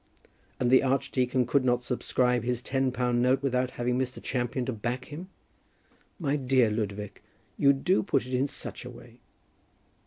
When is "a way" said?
8.83-9.19